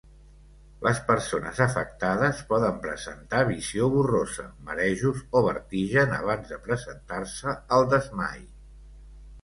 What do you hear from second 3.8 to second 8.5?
borrosa, marejos o vertigen abans de presentar-se el desmai.